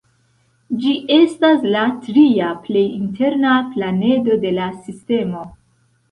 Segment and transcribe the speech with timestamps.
[0.83, 5.43] Ĝi estas la tria plej interna planedo de la sistemo.